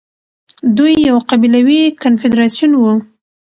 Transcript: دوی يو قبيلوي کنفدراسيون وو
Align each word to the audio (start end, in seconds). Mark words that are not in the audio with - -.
دوی 0.77 0.93
يو 1.09 1.17
قبيلوي 1.29 1.81
کنفدراسيون 2.03 2.71
وو 2.77 2.93